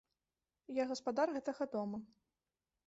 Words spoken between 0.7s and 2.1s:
Я гаспадар гэтага дома.